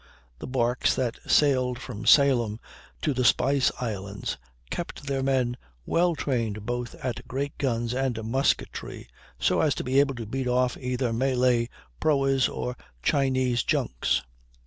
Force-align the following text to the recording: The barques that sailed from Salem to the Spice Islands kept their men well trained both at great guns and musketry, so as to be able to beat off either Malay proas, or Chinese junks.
The 0.39 0.47
barques 0.47 0.95
that 0.95 1.19
sailed 1.27 1.77
from 1.77 2.07
Salem 2.07 2.59
to 3.03 3.13
the 3.13 3.23
Spice 3.23 3.71
Islands 3.79 4.35
kept 4.71 5.05
their 5.05 5.21
men 5.21 5.57
well 5.85 6.15
trained 6.15 6.65
both 6.65 6.95
at 7.05 7.27
great 7.27 7.55
guns 7.59 7.93
and 7.93 8.23
musketry, 8.23 9.07
so 9.39 9.61
as 9.61 9.75
to 9.75 9.83
be 9.83 9.99
able 9.99 10.15
to 10.15 10.25
beat 10.25 10.47
off 10.47 10.75
either 10.79 11.13
Malay 11.13 11.67
proas, 12.01 12.49
or 12.49 12.75
Chinese 13.03 13.61
junks. 13.61 14.23